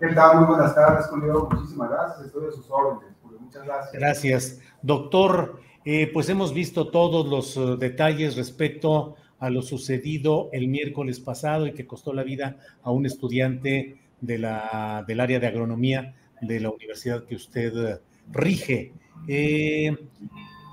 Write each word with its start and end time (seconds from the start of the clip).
¿Qué 0.00 0.08
tal? 0.14 0.38
Muy 0.38 0.46
buenas 0.46 0.74
tardes, 0.74 1.06
Julio. 1.06 1.48
Muchísimas 1.50 1.90
gracias. 1.90 2.26
Estoy 2.26 2.48
a 2.48 2.52
sus 2.52 2.70
órdenes, 2.70 3.16
Julio. 3.22 3.40
Muchas 3.40 3.64
gracias. 3.64 3.92
Gracias. 3.92 4.60
Doctor, 4.82 5.60
eh, 5.84 6.10
pues 6.12 6.28
hemos 6.28 6.54
visto 6.54 6.88
todos 6.88 7.26
los 7.26 7.56
eh, 7.56 7.76
detalles 7.78 8.36
respecto 8.36 9.16
a 9.40 9.50
lo 9.50 9.62
sucedido 9.62 10.50
el 10.52 10.68
miércoles 10.68 11.20
pasado 11.20 11.66
y 11.66 11.72
que 11.72 11.86
costó 11.86 12.12
la 12.12 12.22
vida 12.22 12.58
a 12.82 12.90
un 12.90 13.06
estudiante 13.06 13.98
de 14.20 14.38
la, 14.38 15.04
del 15.06 15.20
área 15.20 15.40
de 15.40 15.46
agronomía 15.46 16.14
de 16.40 16.60
la 16.60 16.70
universidad 16.70 17.24
que 17.24 17.34
usted 17.34 17.76
eh, 17.76 18.00
rige. 18.30 18.92
Eh, 19.26 19.96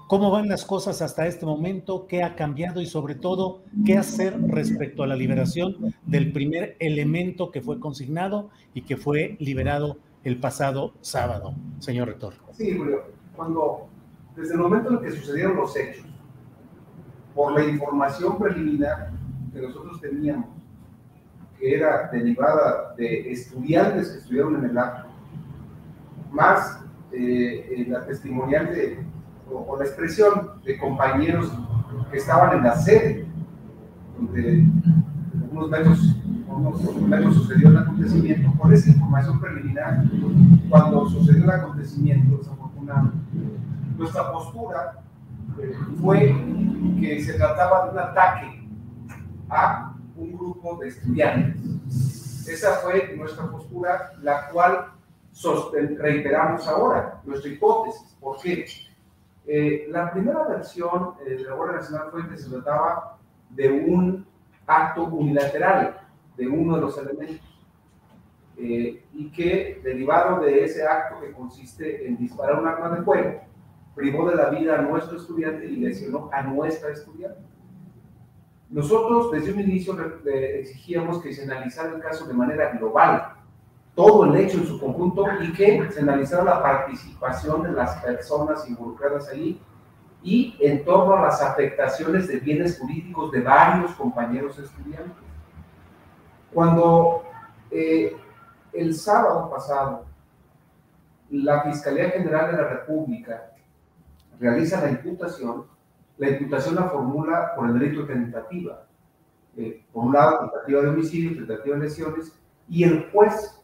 ¿Cómo 0.07 0.29
van 0.29 0.47
las 0.47 0.65
cosas 0.65 1.01
hasta 1.01 1.25
este 1.25 1.47
momento? 1.47 2.05
¿Qué 2.05 2.21
ha 2.21 2.35
cambiado 2.35 2.79
y 2.79 2.85
sobre 2.85 3.15
todo 3.15 3.63
qué 3.87 3.97
hacer 3.97 4.39
respecto 4.49 5.01
a 5.01 5.07
la 5.07 5.15
liberación 5.15 5.95
del 6.05 6.31
primer 6.31 6.75
elemento 6.79 7.49
que 7.49 7.61
fue 7.61 7.79
consignado 7.79 8.51
y 8.75 8.83
que 8.83 8.97
fue 8.97 9.35
liberado 9.39 9.97
el 10.23 10.39
pasado 10.39 10.93
sábado, 11.01 11.55
señor 11.79 12.09
rector? 12.09 12.35
Sí, 12.51 12.77
Julio. 12.77 13.01
Cuando, 13.35 13.87
desde 14.35 14.53
el 14.53 14.59
momento 14.59 14.91
en 14.91 14.99
que 14.99 15.09
sucedieron 15.09 15.55
los 15.55 15.75
hechos, 15.75 16.05
por 17.33 17.53
la 17.53 17.65
información 17.65 18.37
preliminar 18.37 19.09
que 19.51 19.59
nosotros 19.59 19.99
teníamos, 20.01 20.49
que 21.59 21.77
era 21.77 22.09
derivada 22.11 22.93
de 22.95 23.31
estudiantes 23.31 24.09
que 24.09 24.17
estuvieron 24.19 24.63
en 24.63 24.69
el 24.69 24.77
acto, 24.77 25.09
más 26.31 26.79
eh, 27.11 27.69
eh, 27.71 27.85
la 27.87 28.05
testimonial 28.05 28.67
de, 28.67 28.99
o, 29.51 29.57
o, 29.57 29.77
la 29.77 29.85
expresión 29.85 30.51
de 30.63 30.77
compañeros 30.77 31.51
que 32.11 32.17
estaban 32.17 32.57
en 32.57 32.63
la 32.63 32.75
sede, 32.75 33.27
donde 34.17 34.65
unos 35.51 35.69
metros, 35.69 36.15
unos, 36.47 36.81
unos 36.81 37.01
metros 37.01 37.35
sucedió 37.35 37.69
el 37.69 37.77
acontecimiento, 37.77 38.51
por 38.57 38.73
esa 38.73 38.89
información 38.89 39.39
preliminar, 39.39 40.03
cuando 40.69 41.09
sucedió 41.09 41.43
el 41.43 41.51
acontecimiento, 41.51 42.37
desafortunadamente, 42.37 43.17
nuestra 43.97 44.31
postura 44.31 44.99
eh, 45.59 45.73
fue 46.01 46.35
que 46.99 47.23
se 47.23 47.33
trataba 47.33 47.85
de 47.85 47.91
un 47.91 47.99
ataque 47.99 48.69
a 49.49 49.95
un 50.15 50.33
grupo 50.33 50.77
de 50.77 50.89
estudiantes. 50.89 52.47
Esa 52.47 52.75
fue 52.75 53.15
nuestra 53.17 53.49
postura, 53.49 54.11
la 54.21 54.49
cual 54.49 54.91
reiteramos 55.97 56.67
ahora, 56.67 57.21
nuestra 57.25 57.49
hipótesis. 57.49 58.15
¿Por 58.19 58.39
qué? 58.39 58.65
Eh, 59.47 59.87
la 59.89 60.11
primera 60.11 60.43
versión 60.47 61.13
eh, 61.25 61.35
de 61.35 61.43
la 61.43 61.53
Guardia 61.53 61.77
Nacional 61.77 62.07
fue 62.11 62.27
que 62.27 62.37
se 62.37 62.49
trataba 62.49 63.19
de 63.49 63.69
un 63.69 64.25
acto 64.65 65.05
unilateral 65.05 66.01
de 66.35 66.47
uno 66.47 66.75
de 66.75 66.81
los 66.81 66.97
elementos 66.97 67.63
eh, 68.57 69.05
y 69.13 69.31
que 69.31 69.81
derivado 69.83 70.39
de 70.41 70.63
ese 70.63 70.87
acto 70.87 71.21
que 71.21 71.31
consiste 71.31 72.07
en 72.07 72.17
disparar 72.17 72.59
un 72.59 72.67
arma 72.67 72.89
de 72.95 73.03
fuego, 73.03 73.41
privó 73.93 74.29
de 74.29 74.35
la 74.35 74.49
vida 74.49 74.79
a 74.79 74.81
nuestro 74.81 75.17
estudiante 75.17 75.65
y 75.65 75.75
lesionó 75.75 76.29
a 76.33 76.41
nuestra 76.41 76.91
estudiante. 76.91 77.41
Nosotros 78.69 79.31
desde 79.31 79.53
un 79.53 79.59
inicio 79.59 79.95
exigíamos 80.25 81.21
que 81.21 81.31
se 81.31 81.43
analizara 81.43 81.93
el 81.93 82.01
caso 82.01 82.25
de 82.25 82.33
manera 82.33 82.71
global, 82.71 83.34
todo 83.95 84.25
el 84.25 84.35
hecho 84.35 84.57
en 84.57 84.67
su 84.67 84.79
conjunto 84.79 85.25
y 85.41 85.53
que 85.53 85.89
se 85.91 86.01
analizara 86.01 86.43
la 86.43 86.61
participación 86.61 87.63
de 87.63 87.71
las 87.71 87.95
personas 88.03 88.67
involucradas 88.69 89.29
ahí 89.29 89.61
y 90.21 90.57
en 90.59 90.83
torno 90.83 91.15
a 91.15 91.21
las 91.21 91.41
afectaciones 91.41 92.27
de 92.27 92.39
bienes 92.39 92.79
jurídicos 92.79 93.31
de 93.31 93.41
varios 93.41 93.91
compañeros 93.93 94.59
estudiantes. 94.59 95.23
Cuando 96.53 97.23
eh, 97.71 98.15
el 98.73 98.93
sábado 98.95 99.49
pasado 99.49 100.05
la 101.29 101.63
Fiscalía 101.63 102.09
General 102.09 102.51
de 102.51 102.61
la 102.61 102.69
República 102.69 103.51
realiza 104.39 104.81
la 104.81 104.91
imputación, 104.91 105.65
la 106.17 106.29
imputación 106.29 106.75
la 106.75 106.89
formula 106.89 107.53
por 107.55 107.67
el 107.67 107.79
delito 107.79 108.05
de 108.05 108.13
tentativa. 108.13 108.85
Eh, 109.57 109.85
por 109.91 110.05
un 110.05 110.13
lado, 110.13 110.39
tentativa 110.39 110.81
de 110.81 110.89
homicidio, 110.89 111.35
tentativa 111.35 111.77
de 111.77 111.83
lesiones, 111.83 112.37
y 112.67 112.83
el 112.83 113.09
juez, 113.11 113.63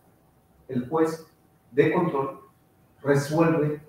el 0.71 0.87
juez 0.89 1.27
de 1.71 1.91
control, 1.91 2.39
resuelve 3.01 3.81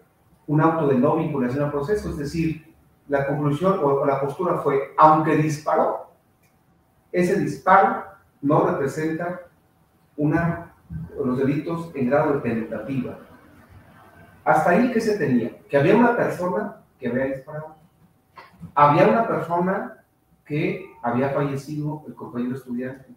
un 0.46 0.60
auto 0.60 0.88
de 0.88 0.96
no 0.96 1.16
vinculación 1.16 1.64
al 1.64 1.70
proceso, 1.70 2.10
es 2.10 2.16
decir, 2.16 2.74
la 3.08 3.26
conclusión 3.26 3.78
o 3.82 4.04
la 4.06 4.20
postura 4.20 4.58
fue, 4.58 4.94
aunque 4.96 5.36
disparó, 5.36 6.12
ese 7.10 7.38
disparo 7.38 8.04
no 8.40 8.66
representa 8.66 9.42
una, 10.16 10.74
los 11.22 11.38
delitos 11.38 11.90
en 11.94 12.08
grado 12.08 12.34
de 12.34 12.40
tentativa. 12.40 13.18
Hasta 14.44 14.70
ahí, 14.70 14.90
¿qué 14.92 15.00
se 15.00 15.18
tenía? 15.18 15.58
Que 15.68 15.76
había 15.76 15.96
una 15.96 16.16
persona 16.16 16.82
que 16.98 17.08
había 17.08 17.26
disparado. 17.26 17.76
Había 18.74 19.08
una 19.08 19.26
persona 19.26 20.04
que 20.44 20.86
había 21.02 21.30
fallecido, 21.30 22.02
el 22.06 22.14
compañero 22.14 22.56
estudiante. 22.56 23.14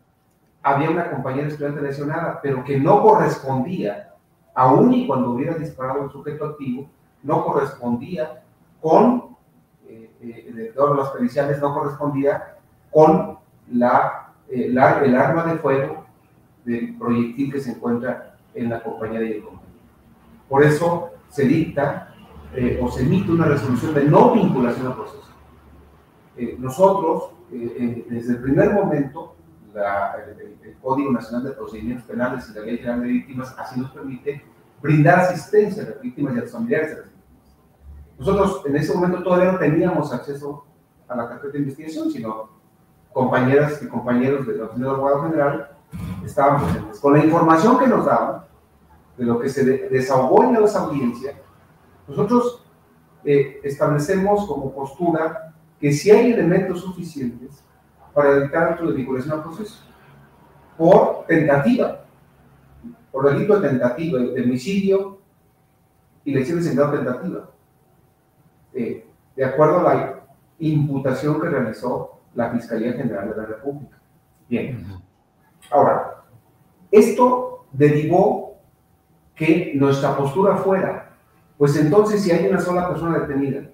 Había 0.66 0.90
una 0.90 1.12
compañera 1.12 1.48
estudiante 1.48 1.80
lesionada, 1.80 2.40
pero 2.42 2.64
que 2.64 2.80
no 2.80 3.04
correspondía, 3.04 4.16
aún 4.56 4.92
y 4.94 5.06
cuando 5.06 5.30
hubiera 5.32 5.54
disparado 5.54 6.06
el 6.06 6.10
sujeto 6.10 6.46
activo, 6.46 6.90
no 7.22 7.46
correspondía 7.46 8.42
con, 8.82 9.36
eh, 9.88 10.10
eh, 10.22 10.52
de 10.52 10.66
todos 10.72 10.96
los 10.96 11.10
periciales, 11.10 11.62
no 11.62 11.72
correspondía 11.72 12.58
con 12.92 13.38
la, 13.72 14.34
eh, 14.50 14.70
la, 14.72 15.02
el 15.06 15.16
arma 15.16 15.44
de 15.44 15.60
fuego 15.60 16.06
del 16.64 16.98
proyectil 16.98 17.54
que 17.54 17.60
se 17.60 17.74
encuentra 17.74 18.36
en 18.56 18.70
la 18.72 18.82
compañera 18.82 19.24
y 19.24 19.34
el 19.34 19.44
compañero. 19.44 19.72
Por 20.50 20.64
eso 20.64 21.12
se 21.30 21.46
dicta 21.46 22.16
eh, 22.56 22.80
o 22.82 22.90
se 22.90 23.04
emite 23.04 23.32
una 23.32 23.46
resolución 23.46 23.94
de 23.94 24.06
no 24.06 24.32
vinculación 24.34 24.88
al 24.88 24.96
proceso. 24.96 25.30
Eh, 26.38 26.56
nosotros, 26.58 27.32
eh, 27.52 28.06
desde 28.10 28.34
el 28.34 28.42
primer 28.42 28.74
momento, 28.74 29.25
la, 29.76 30.16
el, 30.16 30.58
el, 30.64 30.78
Código 30.82 31.12
Nacional 31.12 31.44
de 31.44 31.52
Procedimientos 31.52 32.06
Penales 32.06 32.50
y 32.50 32.54
la 32.54 32.62
Ley 32.62 32.78
General 32.78 33.02
de 33.02 33.08
Víctimas 33.08 33.56
así 33.58 33.80
nos 33.80 33.92
permite 33.92 34.44
brindar 34.82 35.20
asistencia 35.20 35.84
a 35.84 35.90
las 35.90 36.02
víctimas 36.02 36.36
y 36.36 36.38
a 36.38 36.42
los 36.42 36.52
familiares 36.52 36.90
de 36.90 36.96
las 36.96 37.06
víctimas. 37.06 37.56
Nosotros 38.18 38.62
en 38.66 38.76
ese 38.78 38.94
momento 38.94 39.24
todavía 39.24 39.52
no 39.52 39.60
teníamos 39.60 40.14
acceso 40.14 40.66
a 41.08 41.16
la 41.16 41.28
carpeta 41.28 41.54
de 41.54 41.60
investigación, 41.60 42.12
sino 42.12 42.50
compañeras 43.12 43.82
y 43.82 43.88
compañeros 43.88 44.48
de 44.48 44.56
la 44.56 44.66
Oficina 44.66 44.88
del 44.88 44.96
Abogado 44.96 45.24
General 45.24 45.72
estaban 46.26 46.64
presentes. 46.64 47.00
Con 47.00 47.14
la 47.14 47.24
información 47.24 47.78
que 47.78 47.88
nos 47.88 48.06
daban, 48.06 48.46
de 49.18 49.26
lo 49.26 49.40
que 49.40 49.50
se 49.50 49.64
desahogó 49.64 50.44
en 50.44 50.56
esa 50.58 50.84
audiencia, 50.84 51.40
nosotros 52.08 52.66
eh, 53.24 53.60
establecemos 53.64 54.46
como 54.46 54.74
postura 54.74 55.54
que 55.80 55.92
si 55.92 56.12
hay 56.12 56.34
elementos 56.34 56.82
suficientes 56.82 57.65
para 58.16 58.40
dictar 58.40 58.70
acto 58.70 58.88
de 58.88 58.94
vinculación 58.94 59.34
al 59.34 59.44
proceso, 59.44 59.84
por 60.78 61.26
tentativa, 61.26 62.06
por 63.12 63.30
delito 63.30 63.60
de 63.60 63.70
tentativa, 63.70 64.20
de 64.20 64.42
homicidio 64.42 65.20
y 66.24 66.34
lesiones 66.34 66.66
en 66.68 66.78
grado 66.78 66.94
tentativa. 66.94 67.50
Eh, 68.74 69.06
de 69.36 69.46
acuerdo 69.46 69.80
a 69.80 69.94
la 69.94 70.20
imputación 70.60 71.42
que 71.42 71.50
realizó 71.50 72.22
la 72.34 72.52
Fiscalía 72.52 72.94
General 72.94 73.30
de 73.30 73.36
la 73.36 73.46
República. 73.46 73.98
Bien. 74.48 74.88
Ahora, 75.70 76.24
esto 76.92 77.66
derivó 77.74 78.56
que 79.36 79.74
nuestra 79.76 80.16
postura 80.16 80.56
fuera, 80.56 81.18
pues 81.58 81.76
entonces 81.76 82.22
si 82.22 82.32
hay 82.32 82.48
una 82.48 82.62
sola 82.62 82.88
persona 82.88 83.20
detenida 83.20 83.70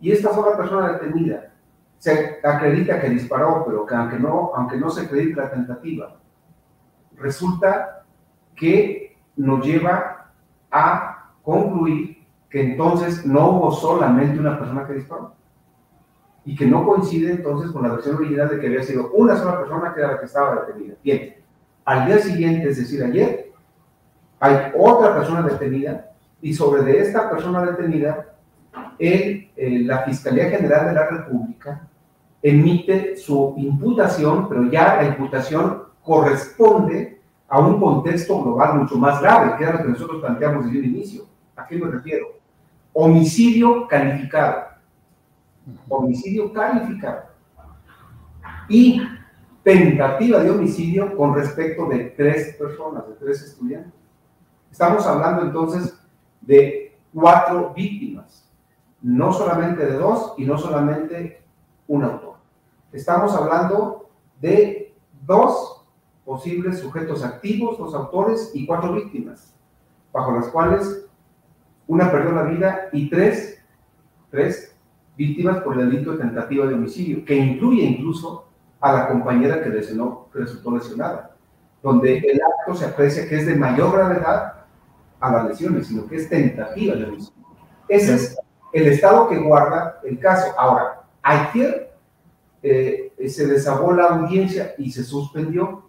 y 0.00 0.10
esta 0.10 0.32
sola 0.32 0.56
persona 0.56 0.92
detenida 0.92 1.51
se 2.02 2.40
acredita 2.42 3.00
que 3.00 3.10
disparó, 3.10 3.62
pero 3.64 3.86
que 3.86 3.94
aunque 3.94 4.18
no, 4.18 4.50
aunque 4.56 4.76
no 4.76 4.90
se 4.90 5.02
acredite 5.02 5.40
la 5.40 5.52
tentativa, 5.52 6.16
resulta 7.16 8.02
que 8.56 9.16
nos 9.36 9.64
lleva 9.64 10.32
a 10.68 11.30
concluir 11.44 12.26
que 12.50 12.72
entonces 12.72 13.24
no 13.24 13.50
hubo 13.50 13.70
solamente 13.70 14.40
una 14.40 14.58
persona 14.58 14.84
que 14.84 14.94
disparó 14.94 15.36
y 16.44 16.56
que 16.56 16.66
no 16.66 16.84
coincide 16.84 17.30
entonces 17.30 17.70
con 17.70 17.84
la 17.84 17.90
versión 17.90 18.16
original 18.16 18.48
de 18.48 18.58
que 18.58 18.66
había 18.66 18.82
sido 18.82 19.12
una 19.12 19.36
sola 19.36 19.60
persona 19.60 19.94
que 19.94 20.00
era 20.00 20.10
la 20.10 20.18
que 20.18 20.26
estaba 20.26 20.64
detenida. 20.66 20.94
Bien, 21.04 21.36
al 21.84 22.06
día 22.06 22.18
siguiente, 22.18 22.68
es 22.70 22.78
decir, 22.78 23.04
ayer, 23.04 23.52
hay 24.40 24.72
otra 24.76 25.14
persona 25.14 25.42
detenida 25.42 26.10
y 26.40 26.52
sobre 26.52 26.82
de 26.82 26.98
esta 26.98 27.30
persona 27.30 27.64
detenida, 27.64 28.26
el, 28.98 29.52
eh, 29.54 29.82
la 29.84 29.98
Fiscalía 29.98 30.50
General 30.50 30.86
de 30.86 30.94
la 30.94 31.06
República 31.06 31.88
emite 32.42 33.16
su 33.16 33.54
imputación, 33.56 34.48
pero 34.48 34.70
ya 34.70 34.96
la 34.96 35.08
imputación 35.08 35.84
corresponde 36.02 37.20
a 37.48 37.60
un 37.60 37.78
contexto 37.78 38.42
global 38.42 38.80
mucho 38.80 38.96
más 38.96 39.20
grave, 39.20 39.56
que 39.56 39.64
era 39.64 39.74
lo 39.74 39.82
que 39.82 39.90
nosotros 39.90 40.20
planteamos 40.20 40.64
desde 40.64 40.78
el 40.80 40.86
inicio. 40.86 41.26
¿A 41.54 41.66
qué 41.66 41.76
me 41.76 41.90
refiero? 41.90 42.26
Homicidio 42.92 43.86
calificado. 43.86 44.64
Homicidio 45.88 46.52
calificado. 46.52 47.24
Y 48.68 49.02
tentativa 49.62 50.42
de 50.42 50.50
homicidio 50.50 51.16
con 51.16 51.34
respecto 51.34 51.88
de 51.88 52.06
tres 52.16 52.56
personas, 52.56 53.06
de 53.06 53.14
tres 53.14 53.42
estudiantes. 53.42 53.92
Estamos 54.70 55.06
hablando 55.06 55.42
entonces 55.42 55.94
de 56.40 56.96
cuatro 57.12 57.72
víctimas, 57.74 58.50
no 59.02 59.32
solamente 59.32 59.84
de 59.84 59.96
dos 59.96 60.34
y 60.38 60.44
no 60.44 60.58
solamente 60.58 61.42
un 61.86 62.04
autor. 62.04 62.31
Estamos 62.92 63.34
hablando 63.34 64.10
de 64.40 64.94
dos 65.24 65.86
posibles 66.26 66.78
sujetos 66.78 67.24
activos, 67.24 67.78
dos 67.78 67.94
autores 67.94 68.50
y 68.54 68.66
cuatro 68.66 68.92
víctimas, 68.92 69.54
bajo 70.12 70.32
las 70.32 70.48
cuales 70.48 71.06
una 71.86 72.10
perdió 72.12 72.32
la 72.32 72.42
vida 72.42 72.88
y 72.92 73.08
tres, 73.08 73.64
tres 74.30 74.76
víctimas 75.16 75.62
por 75.62 75.78
el 75.78 75.90
delito 75.90 76.12
de 76.12 76.18
tentativa 76.18 76.66
de 76.66 76.74
homicidio, 76.74 77.24
que 77.24 77.34
incluye 77.34 77.82
incluso 77.82 78.46
a 78.80 78.92
la 78.92 79.08
compañera 79.08 79.62
que, 79.62 79.70
lesionó, 79.70 80.28
que 80.32 80.40
resultó 80.40 80.72
lesionada, 80.72 81.34
donde 81.82 82.18
el 82.18 82.40
acto 82.42 82.74
se 82.74 82.84
aprecia 82.84 83.26
que 83.26 83.36
es 83.36 83.46
de 83.46 83.56
mayor 83.56 83.92
gravedad 83.92 84.64
a 85.18 85.32
las 85.32 85.46
lesiones, 85.46 85.86
sino 85.86 86.06
que 86.06 86.16
es 86.16 86.28
tentativa 86.28 86.94
de 86.94 87.04
homicidio. 87.04 87.46
Ese 87.88 88.14
es 88.14 88.38
el 88.72 88.86
estado 88.88 89.28
que 89.28 89.38
guarda 89.38 90.00
el 90.04 90.18
caso. 90.18 90.52
Ahora, 90.58 91.02
ayer 91.22 91.91
eh, 92.62 93.12
se 93.28 93.46
desabó 93.46 93.92
la 93.92 94.04
audiencia 94.04 94.74
y 94.78 94.90
se 94.92 95.02
suspendió, 95.02 95.84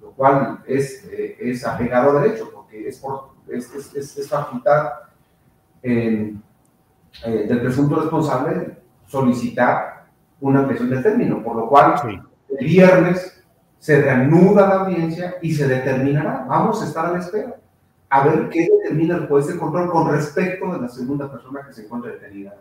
lo 0.00 0.10
cual 0.12 0.62
es, 0.66 1.04
eh, 1.04 1.36
es 1.40 1.64
apegado 1.64 2.18
a 2.18 2.22
derecho, 2.22 2.50
porque 2.52 2.88
es, 2.88 2.98
por, 2.98 3.30
es, 3.48 3.72
es, 3.94 4.18
es 4.18 4.28
facultad 4.28 4.88
eh, 5.82 6.34
del 7.24 7.60
presunto 7.60 8.00
responsable 8.00 8.78
solicitar 9.06 10.06
una 10.40 10.60
ampliación 10.60 10.90
de 10.90 11.02
término, 11.02 11.42
por 11.42 11.56
lo 11.56 11.68
cual 11.68 11.94
el 12.48 12.66
viernes 12.66 13.44
se 13.78 14.02
reanuda 14.02 14.68
la 14.68 14.74
audiencia 14.80 15.36
y 15.40 15.54
se 15.54 15.68
determinará, 15.68 16.44
vamos 16.48 16.82
a 16.82 16.86
estar 16.86 17.06
a 17.06 17.12
la 17.12 17.18
espera, 17.20 17.56
a 18.10 18.24
ver 18.24 18.48
qué 18.48 18.68
determina 18.70 19.16
el 19.16 19.26
juez 19.28 19.46
de 19.46 19.56
control 19.56 19.90
con 19.90 20.10
respecto 20.10 20.72
de 20.72 20.80
la 20.80 20.88
segunda 20.88 21.30
persona 21.30 21.64
que 21.66 21.72
se 21.72 21.84
encuentra 21.84 22.12
detenida 22.12 22.54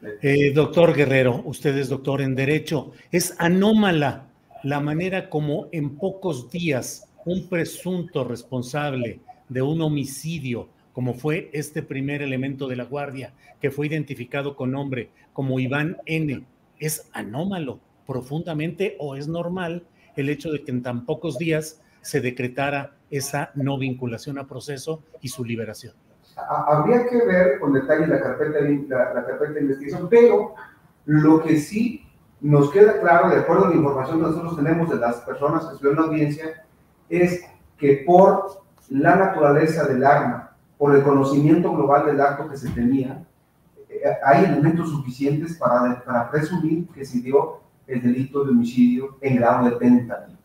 eh, 0.00 0.52
doctor 0.52 0.94
Guerrero, 0.94 1.42
usted 1.44 1.76
es 1.76 1.88
doctor 1.88 2.20
en 2.20 2.34
Derecho. 2.34 2.92
Es 3.10 3.34
anómala 3.38 4.28
la 4.62 4.80
manera 4.80 5.28
como 5.28 5.68
en 5.72 5.96
pocos 5.96 6.50
días 6.50 7.08
un 7.24 7.48
presunto 7.48 8.24
responsable 8.24 9.20
de 9.48 9.62
un 9.62 9.80
homicidio, 9.80 10.68
como 10.92 11.14
fue 11.14 11.50
este 11.52 11.82
primer 11.82 12.22
elemento 12.22 12.68
de 12.68 12.76
la 12.76 12.84
Guardia, 12.84 13.32
que 13.60 13.70
fue 13.70 13.86
identificado 13.86 14.54
con 14.54 14.72
nombre 14.72 15.10
como 15.32 15.60
Iván 15.60 15.98
N., 16.06 16.44
es 16.78 17.08
anómalo 17.12 17.80
profundamente 18.06 18.96
o 19.00 19.16
es 19.16 19.26
normal 19.26 19.84
el 20.16 20.28
hecho 20.28 20.52
de 20.52 20.62
que 20.62 20.70
en 20.70 20.82
tan 20.82 21.06
pocos 21.06 21.38
días 21.38 21.80
se 22.02 22.20
decretara 22.20 22.96
esa 23.10 23.50
no 23.54 23.78
vinculación 23.78 24.38
a 24.38 24.46
proceso 24.46 25.02
y 25.20 25.28
su 25.28 25.44
liberación 25.44 25.94
habría 26.48 27.06
que 27.06 27.24
ver 27.24 27.58
con 27.58 27.72
detalle 27.72 28.06
la 28.06 28.20
carpeta, 28.20 28.60
la, 28.60 29.24
carpeta 29.24 29.52
de 29.52 29.60
investigación, 29.60 30.08
pero 30.08 30.54
lo 31.04 31.42
que 31.42 31.58
sí 31.58 32.04
nos 32.40 32.70
queda 32.70 33.00
claro, 33.00 33.30
de 33.30 33.40
acuerdo 33.40 33.66
a 33.66 33.70
la 33.70 33.76
información 33.76 34.18
que 34.18 34.26
nosotros 34.26 34.56
tenemos 34.56 34.90
de 34.90 34.96
las 34.96 35.16
personas 35.16 35.66
que 35.66 35.74
estuvieron 35.74 35.98
en 35.98 36.04
la 36.04 36.12
audiencia, 36.12 36.64
es 37.08 37.44
que 37.76 38.04
por 38.06 38.62
la 38.90 39.16
naturaleza 39.16 39.84
del 39.84 40.04
arma, 40.04 40.56
por 40.76 40.94
el 40.94 41.02
conocimiento 41.02 41.72
global 41.72 42.06
del 42.06 42.20
acto 42.20 42.48
que 42.48 42.56
se 42.56 42.70
tenía, 42.70 43.24
eh, 43.88 44.02
hay 44.24 44.44
elementos 44.44 44.90
suficientes 44.90 45.56
para, 45.56 46.02
para 46.04 46.30
presumir 46.30 46.86
que 46.88 47.04
se 47.04 47.20
dio 47.20 47.60
el 47.86 48.02
delito 48.02 48.44
de 48.44 48.50
homicidio 48.50 49.16
en 49.20 49.36
grado 49.36 49.68
de 49.68 49.76
tentativa. 49.76 50.38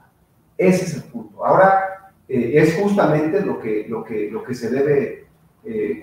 Ese 0.58 0.86
es 0.86 0.96
el 0.96 1.04
punto. 1.04 1.46
Ahora, 1.46 2.12
eh, 2.28 2.54
es 2.56 2.80
justamente 2.82 3.42
lo 3.42 3.60
que, 3.60 3.86
lo, 3.88 4.04
que, 4.04 4.30
lo 4.32 4.44
que 4.44 4.56
se 4.56 4.70
debe 4.70 5.23
eh, 5.66 6.02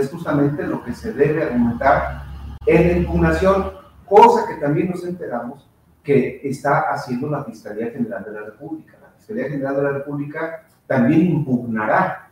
es 0.00 0.10
justamente 0.10 0.66
lo 0.66 0.82
que 0.84 0.92
se 0.92 1.12
debe 1.12 1.44
argumentar 1.44 2.24
en 2.66 2.88
la 2.88 2.98
impugnación, 2.98 3.72
cosa 4.04 4.46
que 4.46 4.56
también 4.56 4.90
nos 4.90 5.04
enteramos 5.04 5.68
que 6.02 6.40
está 6.44 6.90
haciendo 6.90 7.28
la 7.28 7.44
Fiscalía 7.44 7.90
General 7.90 8.24
de 8.24 8.32
la 8.32 8.42
República. 8.42 8.98
La 9.00 9.10
Fiscalía 9.10 9.48
General 9.48 9.76
de 9.76 9.82
la 9.82 9.90
República 9.90 10.64
también 10.86 11.22
impugnará 11.22 12.30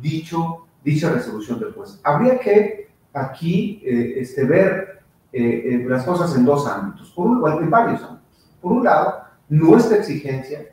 dicho, 0.00 0.66
dicha 0.84 1.10
resolución 1.10 1.58
del 1.58 1.72
juez. 1.72 2.00
Habría 2.04 2.38
que 2.38 2.90
aquí 3.12 3.82
eh, 3.84 4.20
este, 4.20 4.44
ver 4.44 5.02
eh, 5.32 5.84
las 5.88 6.04
cosas 6.04 6.36
en 6.36 6.44
dos 6.44 6.66
ámbitos, 6.66 7.10
por 7.10 7.26
un, 7.26 7.62
en 7.62 7.70
varios 7.70 8.02
ámbitos. 8.02 8.50
Por 8.60 8.72
un 8.72 8.84
lado, 8.84 9.24
nuestra 9.48 9.96
exigencia, 9.96 10.66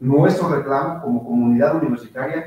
nuestro 0.00 0.48
reclamo 0.48 1.02
como 1.02 1.24
comunidad 1.24 1.76
universitaria 1.76 2.46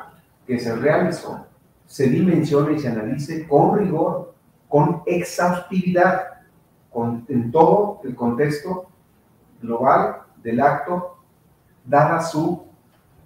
que 0.51 0.59
se 0.59 0.75
realizó 0.75 1.45
se 1.85 2.07
dimensione 2.07 2.73
y 2.73 2.79
se 2.79 2.89
analice 2.89 3.47
con 3.47 3.79
rigor, 3.79 4.33
con 4.67 5.01
exhaustividad, 5.05 6.23
con, 6.89 7.25
en 7.29 7.51
todo 7.53 8.01
el 8.03 8.13
contexto 8.15 8.87
global 9.61 10.23
del 10.43 10.59
acto, 10.59 11.19
dada 11.85 12.21
su 12.21 12.65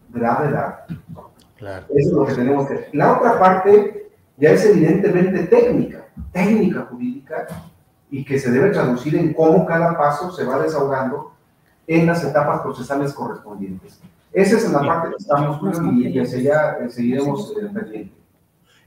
gravedad. 0.10 0.86
Eso 1.58 1.86
es 1.96 2.12
lo 2.12 2.26
que 2.28 2.36
tenemos 2.36 2.68
que 2.68 2.90
La 2.94 3.18
otra 3.18 3.40
parte 3.40 4.12
ya 4.38 4.52
es 4.52 4.64
evidentemente 4.66 5.48
técnica, 5.48 6.06
técnica 6.32 6.88
jurídica, 6.92 7.48
y 8.12 8.24
que 8.24 8.38
se 8.38 8.52
debe 8.52 8.70
traducir 8.70 9.16
en 9.16 9.34
cómo 9.34 9.66
cada 9.66 9.98
paso 9.98 10.32
se 10.32 10.44
va 10.44 10.60
desahogando 10.60 11.34
en 11.88 12.06
las 12.06 12.24
etapas 12.24 12.62
procesales 12.62 13.14
correspondientes. 13.14 14.00
Esa 14.36 14.58
es 14.58 14.70
la 14.70 14.80
parte 14.80 15.10
que 15.12 15.16
estamos 15.18 15.80
y, 15.98 16.08
y 16.08 16.44
ya 16.44 16.78
eh, 16.82 16.90
seguiremos 16.90 17.52
eh, 17.52 17.70
pendiente. 17.74 18.12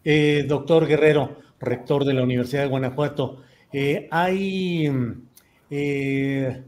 Eh, 0.05 0.45
doctor 0.47 0.87
Guerrero, 0.87 1.39
rector 1.59 2.05
de 2.05 2.13
la 2.13 2.23
Universidad 2.23 2.63
de 2.63 2.69
Guanajuato, 2.69 3.43
eh, 3.73 4.09
hay 4.11 4.93
eh, 5.71 6.63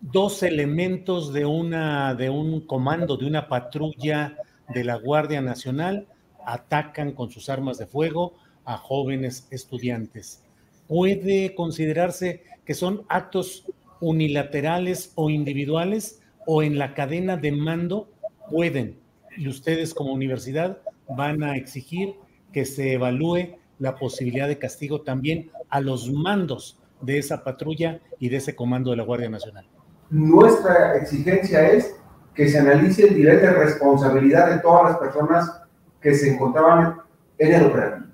dos 0.00 0.44
elementos 0.44 1.32
de, 1.32 1.44
una, 1.44 2.14
de 2.14 2.30
un 2.30 2.60
comando, 2.60 3.16
de 3.16 3.26
una 3.26 3.48
patrulla 3.48 4.36
de 4.72 4.84
la 4.84 4.96
Guardia 4.96 5.40
Nacional, 5.40 6.06
atacan 6.46 7.12
con 7.12 7.30
sus 7.30 7.48
armas 7.48 7.78
de 7.78 7.86
fuego 7.86 8.34
a 8.64 8.76
jóvenes 8.76 9.48
estudiantes. 9.50 10.42
¿Puede 10.86 11.54
considerarse 11.56 12.44
que 12.64 12.74
son 12.74 13.02
actos 13.08 13.66
unilaterales 14.00 15.12
o 15.16 15.30
individuales 15.30 16.20
o 16.46 16.62
en 16.62 16.78
la 16.78 16.94
cadena 16.94 17.36
de 17.36 17.52
mando 17.52 18.08
pueden? 18.50 18.98
Y 19.36 19.48
ustedes 19.48 19.94
como 19.94 20.12
universidad 20.12 20.78
van 21.08 21.42
a 21.42 21.56
exigir 21.56 22.14
que 22.52 22.64
se 22.64 22.92
evalúe 22.92 23.56
la 23.78 23.96
posibilidad 23.96 24.48
de 24.48 24.58
castigo 24.58 25.02
también 25.02 25.50
a 25.68 25.80
los 25.80 26.10
mandos 26.10 26.78
de 27.00 27.18
esa 27.18 27.42
patrulla 27.42 28.00
y 28.18 28.28
de 28.28 28.36
ese 28.36 28.54
comando 28.54 28.90
de 28.90 28.96
la 28.96 29.02
Guardia 29.02 29.28
Nacional. 29.28 29.66
Nuestra 30.10 30.96
exigencia 30.96 31.68
es 31.68 31.96
que 32.34 32.48
se 32.48 32.58
analice 32.58 33.08
el 33.08 33.18
nivel 33.18 33.40
de 33.40 33.50
responsabilidad 33.52 34.50
de 34.50 34.60
todas 34.60 34.90
las 34.90 34.98
personas 34.98 35.62
que 36.00 36.14
se 36.14 36.34
encontraban 36.34 36.98
en 37.38 37.54
el 37.54 37.66
operativo. 37.66 38.06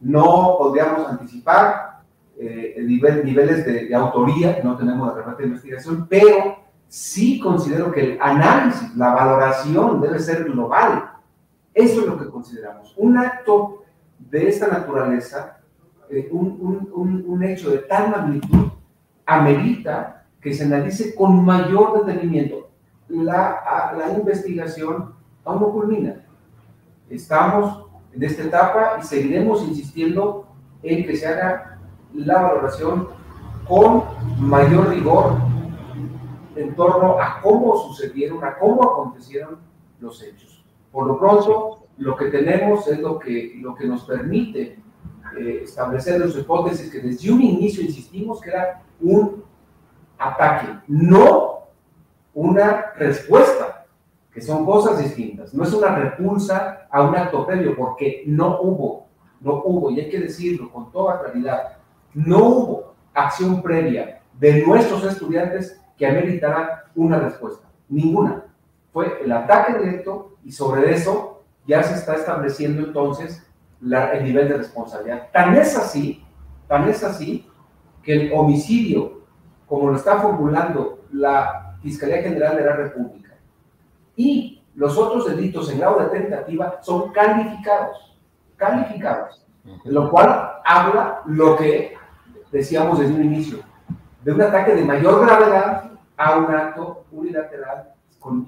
No 0.00 0.56
podríamos 0.58 1.06
anticipar 1.08 2.00
eh, 2.38 2.74
el 2.76 2.88
nivel, 2.88 3.24
niveles 3.24 3.66
de, 3.66 3.86
de, 3.86 3.94
autoría, 3.94 4.60
no 4.64 4.76
tenemos 4.76 5.14
la 5.14 5.34
de 5.34 5.44
investigación, 5.44 6.06
pero 6.08 6.69
sí 6.90 7.38
considero 7.38 7.92
que 7.92 8.00
el 8.00 8.18
análisis, 8.20 8.96
la 8.96 9.14
valoración 9.14 10.00
debe 10.00 10.18
ser 10.18 10.42
global. 10.44 11.12
Eso 11.72 12.00
es 12.00 12.06
lo 12.06 12.18
que 12.18 12.28
consideramos. 12.28 12.92
Un 12.96 13.16
acto 13.16 13.84
de 14.18 14.48
esta 14.48 14.66
naturaleza, 14.66 15.60
eh, 16.10 16.28
un, 16.32 16.90
un, 16.92 17.24
un, 17.24 17.42
hecho 17.44 17.70
de 17.70 17.78
tal 17.78 18.10
magnitud, 18.10 18.72
amerita 19.24 20.26
que 20.40 20.52
se 20.52 20.64
analice 20.64 21.14
con 21.14 21.44
mayor 21.44 22.04
detenimiento. 22.04 22.70
La, 23.08 23.94
la 23.96 24.12
investigación 24.12 25.14
aún 25.44 25.60
no 25.60 25.70
culmina. 25.70 26.16
Estamos 27.08 27.86
en 28.12 28.24
esta 28.24 28.42
etapa 28.42 28.96
y 29.00 29.04
seguiremos 29.04 29.62
insistiendo 29.62 30.48
en 30.82 31.06
que 31.06 31.16
se 31.16 31.28
haga 31.28 31.78
la 32.12 32.42
valoración 32.42 33.08
con 33.68 34.02
mayor 34.40 34.88
rigor 34.88 35.49
en 36.62 36.74
torno 36.74 37.20
a 37.20 37.40
cómo 37.40 37.76
sucedieron, 37.76 38.44
a 38.44 38.58
cómo 38.58 38.82
acontecieron 38.82 39.58
los 40.00 40.22
hechos. 40.22 40.64
Por 40.92 41.06
lo 41.06 41.18
pronto, 41.18 41.86
lo 41.98 42.16
que 42.16 42.26
tenemos 42.26 42.86
es 42.88 42.98
lo 42.98 43.18
que, 43.18 43.54
lo 43.60 43.74
que 43.74 43.86
nos 43.86 44.04
permite 44.04 44.78
eh, 45.38 45.60
establecer 45.64 46.20
las 46.20 46.36
hipótesis 46.36 46.90
que 46.90 47.00
desde 47.00 47.30
un 47.30 47.40
inicio 47.40 47.82
insistimos 47.82 48.40
que 48.40 48.50
era 48.50 48.82
un 49.00 49.44
ataque, 50.18 50.68
no 50.88 51.60
una 52.34 52.92
respuesta, 52.96 53.86
que 54.32 54.40
son 54.40 54.64
cosas 54.64 54.98
distintas. 55.02 55.52
No 55.54 55.64
es 55.64 55.72
una 55.72 55.94
repulsa 55.94 56.86
a 56.90 57.02
un 57.02 57.14
acto 57.16 57.46
previo, 57.46 57.76
porque 57.76 58.22
no 58.26 58.60
hubo, 58.60 59.06
no 59.40 59.62
hubo, 59.64 59.90
y 59.90 60.00
hay 60.00 60.08
que 60.08 60.20
decirlo 60.20 60.70
con 60.70 60.92
toda 60.92 61.20
claridad, 61.20 61.78
no 62.14 62.38
hubo 62.38 62.94
acción 63.14 63.62
previa 63.62 64.22
de 64.38 64.64
nuestros 64.64 65.04
estudiantes 65.04 65.80
que 66.00 66.06
ameritara 66.06 66.86
una 66.94 67.18
respuesta. 67.18 67.68
Ninguna. 67.90 68.42
Fue 68.90 69.22
el 69.22 69.30
ataque 69.30 69.74
directo 69.78 70.38
y 70.42 70.50
sobre 70.50 70.94
eso 70.94 71.42
ya 71.66 71.82
se 71.82 71.94
está 71.94 72.14
estableciendo 72.14 72.86
entonces 72.86 73.46
el 73.82 74.24
nivel 74.24 74.48
de 74.48 74.56
responsabilidad. 74.56 75.28
Tan 75.30 75.54
es 75.56 75.76
así, 75.76 76.24
tan 76.66 76.88
es 76.88 77.04
así 77.04 77.46
que 78.02 78.14
el 78.14 78.32
homicidio, 78.32 79.24
como 79.66 79.90
lo 79.90 79.96
está 79.96 80.20
formulando 80.20 81.00
la 81.12 81.76
Fiscalía 81.82 82.22
General 82.22 82.56
de 82.56 82.64
la 82.64 82.76
República, 82.76 83.34
y 84.16 84.62
los 84.74 84.96
otros 84.96 85.26
delitos 85.26 85.70
en 85.70 85.80
grado 85.80 86.00
de 86.00 86.18
tentativa 86.18 86.78
son 86.80 87.12
calificados, 87.12 88.16
calificados, 88.56 89.46
lo 89.84 90.10
cual 90.10 90.50
habla 90.64 91.20
lo 91.26 91.56
que 91.56 91.94
decíamos 92.50 92.98
desde 92.98 93.12
un 93.12 93.24
inicio, 93.24 93.58
de 94.24 94.32
un 94.32 94.40
ataque 94.40 94.74
de 94.74 94.84
mayor 94.84 95.26
gravedad 95.26 95.89
a 96.20 96.36
un 96.36 96.54
acto 96.54 97.06
unilateral 97.10 97.94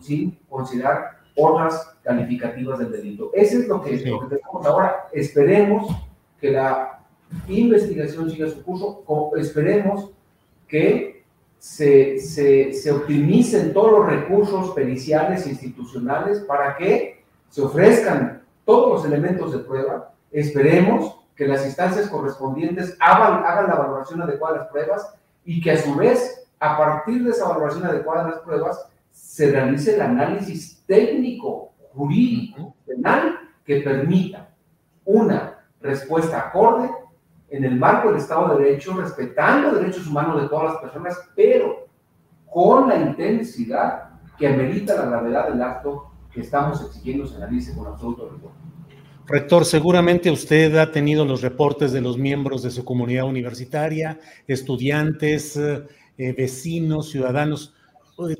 sin 0.02 0.38
considerar 0.50 1.22
otras 1.34 1.96
calificativas 2.02 2.78
del 2.78 2.92
delito. 2.92 3.30
Eso 3.32 3.58
es 3.60 3.66
lo 3.66 3.80
que, 3.80 3.96
lo 4.04 4.20
que 4.20 4.36
tenemos 4.36 4.66
ahora. 4.66 5.08
Esperemos 5.10 5.90
que 6.38 6.50
la 6.50 7.00
investigación 7.48 8.28
siga 8.28 8.50
su 8.50 8.62
curso, 8.62 9.02
esperemos 9.38 10.10
que 10.68 11.24
se, 11.58 12.18
se, 12.18 12.74
se, 12.74 12.90
optimicen 12.90 13.72
todos 13.72 13.92
los 13.92 14.06
recursos 14.06 14.70
periciales 14.72 15.46
e 15.46 15.50
institucionales 15.50 16.40
para 16.40 16.76
que 16.76 17.24
se 17.48 17.62
ofrezcan 17.62 18.42
todos 18.66 18.92
los 18.92 19.04
elementos 19.10 19.52
de 19.52 19.60
prueba. 19.60 20.12
Esperemos 20.30 21.16
que 21.34 21.46
las 21.46 21.64
instancias 21.64 22.08
correspondientes 22.08 22.98
hagan, 23.00 23.44
hagan 23.46 23.68
la 23.68 23.76
valoración 23.76 24.20
adecuada 24.20 24.54
de 24.54 24.60
las 24.60 24.68
pruebas 24.68 25.14
y 25.44 25.62
que 25.62 25.70
a 25.70 25.78
su 25.78 25.94
vez, 25.94 26.41
a 26.62 26.78
partir 26.78 27.24
de 27.24 27.30
esa 27.30 27.48
valoración 27.48 27.84
adecuada 27.84 28.24
de 28.24 28.30
las 28.30 28.40
pruebas, 28.40 28.86
se 29.10 29.50
realice 29.50 29.96
el 29.96 30.00
análisis 30.00 30.84
técnico, 30.86 31.72
jurídico, 31.92 32.76
penal, 32.86 33.36
que 33.64 33.80
permita 33.80 34.48
una 35.04 35.58
respuesta 35.80 36.38
acorde 36.38 36.88
en 37.50 37.64
el 37.64 37.74
marco 37.76 38.08
del 38.08 38.18
Estado 38.18 38.56
de 38.56 38.64
Derecho, 38.64 38.94
respetando 38.94 39.72
los 39.72 39.80
derechos 39.80 40.06
humanos 40.06 40.40
de 40.40 40.48
todas 40.48 40.74
las 40.74 40.82
personas, 40.82 41.18
pero 41.34 41.88
con 42.48 42.88
la 42.88 42.96
intensidad 42.96 44.10
que 44.38 44.46
amerita 44.46 44.94
la 44.94 45.06
gravedad 45.06 45.48
del 45.48 45.60
acto 45.60 46.12
que 46.32 46.42
estamos 46.42 46.80
exigiendo 46.80 47.26
se 47.26 47.36
analice 47.38 47.74
con 47.74 47.88
absoluto 47.88 48.30
rigor. 48.30 48.52
Rector, 49.26 49.64
seguramente 49.64 50.30
usted 50.30 50.76
ha 50.76 50.92
tenido 50.92 51.24
los 51.24 51.42
reportes 51.42 51.90
de 51.90 52.00
los 52.00 52.18
miembros 52.18 52.62
de 52.62 52.70
su 52.70 52.84
comunidad 52.84 53.26
universitaria, 53.26 54.20
estudiantes, 54.46 55.58
eh, 56.18 56.32
vecinos, 56.32 57.10
ciudadanos. 57.10 57.74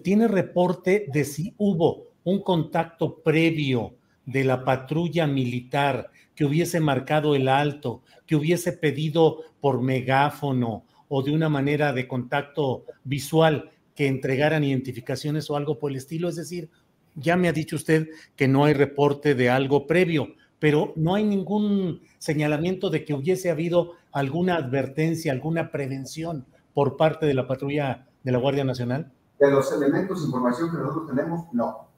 ¿Tiene 0.03 0.29
reporte 0.29 1.07
de 1.13 1.25
si 1.25 1.55
hubo 1.59 2.13
un 2.25 2.43
contacto 2.43 3.17
previo 3.23 3.95
de 4.27 4.45
la 4.45 4.65
patrulla 4.65 5.27
militar 5.27 6.11
que 6.35 6.45
hubiese 6.45 6.81
marcado 6.81 7.35
el 7.35 7.49
alto, 7.49 8.03
que 8.27 8.37
hubiese 8.37 8.73
pedido 8.73 9.41
por 9.61 9.83
megáfono 9.83 10.85
o 11.09 11.23
de 11.23 11.33
una 11.33 11.49
manera 11.49 11.93
de 11.93 12.09
contacto 12.09 12.85
visual 13.05 13.71
que 13.95 14.07
entregaran 14.07 14.65
identificaciones 14.65 15.51
o 15.51 15.57
algo 15.57 15.79
por 15.79 15.91
el 15.91 15.99
estilo. 15.99 16.29
Es 16.29 16.37
decir, 16.37 16.71
ya 17.15 17.37
me 17.37 17.49
ha 17.49 17.53
dicho 17.53 17.77
usted 17.77 18.09
que 18.37 18.49
no 18.49 18.65
hay 18.65 18.75
reporte 18.75 19.35
de 19.35 19.51
algo 19.51 19.87
previo, 19.87 20.35
pero 20.59 20.93
no 20.97 21.15
hay 21.15 21.25
ningún 21.25 22.01
señalamiento 22.19 22.89
de 22.89 23.05
que 23.05 23.15
hubiese 23.15 23.51
habido 23.51 23.93
alguna 24.13 24.57
advertencia, 24.57 25.33
alguna 25.33 25.71
prevención 25.71 26.47
por 26.75 26.97
parte 26.97 27.27
de 27.27 27.35
la 27.35 27.47
patrulla 27.47 28.07
de 28.23 28.33
la 28.33 28.39
Guardia 28.39 28.65
Nacional. 28.65 29.11
De 29.39 29.51
los 29.51 29.73
elementos 29.73 30.21
de 30.21 30.27
información 30.27 30.71
que 30.71 30.77
nosotros 30.79 31.09
tenemos, 31.09 31.45
no 31.53 31.93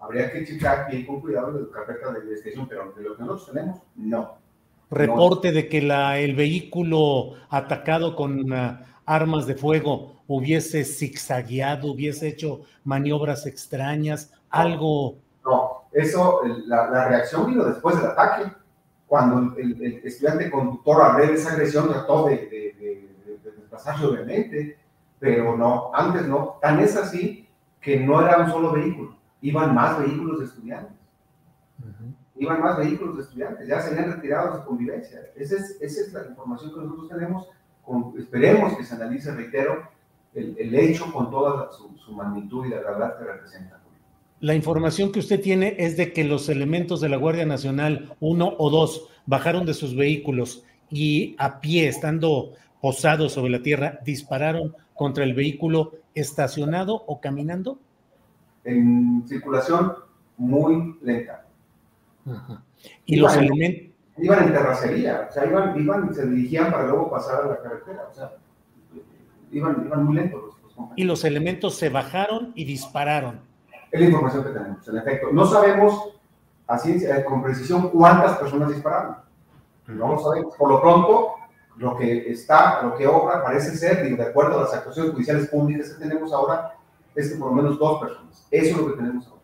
habría 0.00 0.30
que 0.32 0.44
checar 0.44 0.90
bien 0.90 1.06
con 1.06 1.20
cuidado 1.20 1.52
la 1.52 1.70
carpeta 1.72 2.12
de 2.12 2.20
investigación, 2.20 2.66
pero 2.68 2.92
de 2.92 3.02
lo 3.02 3.16
que 3.16 3.22
nosotros 3.22 3.46
tenemos, 3.52 3.80
no. 3.96 4.34
Reporte 4.90 5.52
de 5.52 5.68
que 5.68 5.80
la, 5.80 6.18
el 6.18 6.34
vehículo 6.34 7.34
atacado 7.48 8.14
con 8.14 8.52
uh, 8.52 8.78
armas 9.06 9.46
de 9.46 9.54
fuego 9.54 10.22
hubiese 10.26 10.84
zigzagueado, 10.84 11.92
hubiese 11.92 12.28
hecho 12.28 12.60
maniobras 12.84 13.46
extrañas, 13.46 14.32
algo. 14.50 15.16
No, 15.44 15.84
eso, 15.92 16.40
la, 16.66 16.90
la 16.90 17.08
reacción 17.08 17.46
vino 17.46 17.64
después 17.64 17.96
del 17.96 18.06
ataque, 18.06 18.52
cuando 19.06 19.56
el, 19.56 19.82
el, 19.82 20.00
estudiante 20.04 20.50
conductor 20.50 21.02
a 21.02 21.16
ver 21.16 21.30
esa 21.30 21.52
agresión 21.52 21.88
trató 21.88 22.26
de, 22.26 22.36
de, 22.48 22.61
desplazarse 23.84 24.06
obviamente, 24.06 24.78
pero 25.18 25.56
no, 25.56 25.90
antes 25.94 26.26
no. 26.26 26.58
Tan 26.60 26.80
es 26.80 26.96
así 26.96 27.48
que 27.80 28.00
no 28.00 28.20
era 28.20 28.38
un 28.38 28.50
solo 28.50 28.72
vehículo 28.72 29.22
iban 29.42 29.74
más 29.74 29.98
vehículos 29.98 30.38
de 30.38 30.44
estudiantes. 30.46 30.96
iban 32.36 32.60
más 32.60 32.78
vehículos 32.78 33.16
de 33.16 33.22
estudiantes, 33.22 33.68
ya 33.68 33.80
se 33.80 33.90
habían 33.90 34.12
retirado 34.12 34.58
de 34.58 34.64
convivencia. 34.64 35.20
Esa 35.36 35.56
es, 35.56 35.78
esa 35.80 36.00
es 36.00 36.12
la 36.12 36.26
información 36.26 36.72
que 36.72 36.80
nosotros 36.80 37.08
tenemos. 37.08 37.48
Con, 37.84 38.14
esperemos 38.18 38.76
que 38.76 38.84
se 38.84 38.94
analice, 38.94 39.32
reitero, 39.32 39.88
el, 40.34 40.56
el 40.58 40.74
hecho 40.74 41.12
con 41.12 41.30
toda 41.30 41.70
su, 41.72 41.96
su, 41.98 42.12
magnitud 42.12 42.64
y 42.64 42.70
la 42.70 42.76
verdad 42.76 43.18
que 43.18 43.24
representa. 43.24 43.80
La 44.40 44.54
información 44.54 45.12
que 45.12 45.20
usted 45.20 45.40
tiene 45.40 45.76
es 45.78 45.96
de 45.96 46.12
que 46.12 46.24
los 46.24 46.48
elementos 46.48 47.00
de 47.00 47.08
la 47.08 47.16
Guardia 47.16 47.46
Nacional, 47.46 48.16
uno 48.18 48.54
o 48.58 48.70
dos, 48.70 49.08
bajaron 49.26 49.66
de 49.66 49.74
sus 49.74 49.94
vehículos 49.94 50.64
y 50.90 51.36
a 51.38 51.60
pie, 51.60 51.88
estando 51.88 52.54
posados 52.82 53.32
sobre 53.32 53.52
la 53.52 53.62
tierra, 53.62 54.00
dispararon 54.04 54.74
contra 54.94 55.22
el 55.22 55.34
vehículo 55.34 55.92
estacionado 56.14 57.04
o 57.06 57.20
caminando? 57.20 57.78
En 58.64 59.24
circulación 59.26 59.94
muy 60.36 60.98
lenta. 61.00 61.46
Ajá. 62.28 62.62
Y 63.06 63.18
iban, 63.18 63.22
los 63.22 63.36
elementos. 63.36 63.94
Iban 64.18 64.44
en 64.44 64.52
terracería, 64.52 65.28
o 65.30 65.32
sea, 65.32 65.46
iban, 65.46 65.80
iban 65.80 66.12
se 66.12 66.26
dirigían 66.26 66.72
para 66.72 66.88
luego 66.88 67.08
pasar 67.08 67.44
a 67.44 67.46
la 67.46 67.62
carretera, 67.62 68.08
o 68.10 68.14
sea, 68.14 68.32
iban, 69.52 69.84
iban 69.86 70.04
muy 70.04 70.16
lentos 70.16 70.42
los, 70.42 70.62
los 70.62 70.74
compañeros. 70.74 70.98
Y 70.98 71.04
los 71.04 71.24
elementos 71.24 71.76
se 71.76 71.88
bajaron 71.88 72.52
y 72.56 72.64
dispararon. 72.64 73.40
Es 73.92 74.00
la 74.00 74.06
información 74.06 74.42
que 74.44 74.50
tenemos, 74.50 74.88
en 74.88 74.96
efecto. 74.96 75.28
No 75.32 75.46
sabemos 75.46 76.16
a 76.66 76.78
ciencia, 76.78 77.24
con 77.24 77.42
precisión 77.42 77.90
cuántas 77.90 78.38
personas 78.38 78.70
dispararon. 78.70 79.16
No 79.86 80.08
lo 80.14 80.18
sabemos. 80.18 80.56
Por 80.56 80.68
lo 80.68 80.80
pronto, 80.80 81.34
lo 81.76 81.96
que 81.96 82.30
está, 82.30 82.82
lo 82.82 82.94
que 82.94 83.06
obra, 83.06 83.42
parece 83.42 83.76
ser, 83.76 84.16
de 84.16 84.22
acuerdo 84.22 84.58
a 84.58 84.62
las 84.62 84.74
actuaciones 84.74 85.12
judiciales 85.12 85.48
públicas 85.48 85.90
que 85.90 86.02
tenemos 86.02 86.32
ahora, 86.32 86.74
es 87.14 87.32
que 87.32 87.38
por 87.38 87.50
lo 87.50 87.56
menos 87.56 87.78
dos 87.78 88.00
personas. 88.00 88.46
Eso 88.50 88.70
es 88.70 88.76
lo 88.76 88.86
que 88.88 88.96
tenemos 88.96 89.26
ahora. 89.26 89.42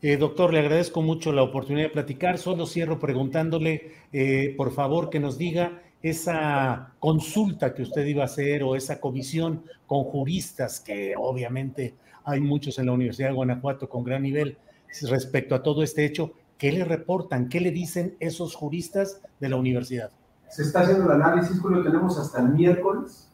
Eh, 0.00 0.16
doctor, 0.16 0.52
le 0.52 0.60
agradezco 0.60 1.02
mucho 1.02 1.32
la 1.32 1.42
oportunidad 1.42 1.88
de 1.88 1.92
platicar. 1.92 2.38
Solo 2.38 2.66
cierro 2.66 3.00
preguntándole, 3.00 3.92
eh, 4.12 4.54
por 4.56 4.72
favor, 4.72 5.10
que 5.10 5.18
nos 5.18 5.38
diga 5.38 5.82
esa 6.02 6.92
consulta 7.00 7.74
que 7.74 7.82
usted 7.82 8.06
iba 8.06 8.22
a 8.22 8.26
hacer 8.26 8.62
o 8.62 8.76
esa 8.76 9.00
comisión 9.00 9.64
con 9.86 10.04
juristas, 10.04 10.78
que 10.78 11.14
obviamente 11.16 11.94
hay 12.24 12.40
muchos 12.40 12.78
en 12.78 12.86
la 12.86 12.92
Universidad 12.92 13.28
de 13.28 13.34
Guanajuato 13.34 13.88
con 13.88 14.04
gran 14.04 14.22
nivel 14.22 14.56
respecto 15.02 15.54
a 15.54 15.62
todo 15.62 15.82
este 15.82 16.04
hecho. 16.04 16.32
¿Qué 16.56 16.70
le 16.72 16.84
reportan? 16.84 17.48
¿Qué 17.48 17.60
le 17.60 17.72
dicen 17.72 18.16
esos 18.20 18.54
juristas 18.54 19.20
de 19.40 19.48
la 19.48 19.56
universidad? 19.56 20.10
Se 20.48 20.62
está 20.62 20.80
haciendo 20.80 21.04
el 21.06 21.22
análisis, 21.22 21.62
lo 21.62 21.82
tenemos 21.82 22.18
hasta 22.18 22.40
el 22.40 22.48
miércoles 22.48 23.28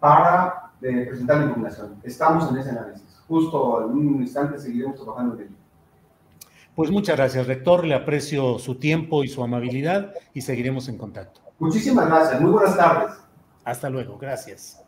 para 0.00 0.72
eh, 0.82 1.06
presentar 1.08 1.38
la 1.38 1.44
impugnación. 1.44 1.96
Estamos 2.02 2.50
en 2.50 2.58
ese 2.58 2.70
análisis. 2.70 3.22
Justo 3.26 3.84
en 3.84 3.90
un 3.92 4.20
instante 4.20 4.58
seguiremos 4.58 4.96
trabajando 4.96 5.34
en 5.36 5.42
ello. 5.42 5.56
Pues 6.74 6.90
muchas 6.90 7.16
gracias, 7.16 7.46
rector. 7.46 7.84
Le 7.84 7.94
aprecio 7.94 8.58
su 8.58 8.74
tiempo 8.74 9.22
y 9.22 9.28
su 9.28 9.42
amabilidad 9.42 10.12
y 10.34 10.40
seguiremos 10.40 10.88
en 10.88 10.98
contacto. 10.98 11.40
Muchísimas 11.58 12.06
gracias. 12.06 12.40
Muy 12.40 12.50
buenas 12.50 12.76
tardes. 12.76 13.14
Hasta 13.64 13.88
luego. 13.88 14.18
Gracias. 14.18 14.84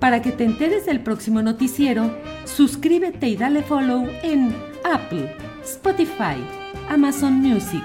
Para 0.00 0.20
que 0.22 0.32
te 0.32 0.44
enteres 0.44 0.86
del 0.86 1.02
próximo 1.02 1.42
noticiero, 1.42 2.10
suscríbete 2.44 3.28
y 3.28 3.36
dale 3.36 3.62
follow 3.62 4.06
en 4.22 4.54
Apple, 4.84 5.34
Spotify, 5.62 6.36
Amazon 6.88 7.34
Music, 7.34 7.84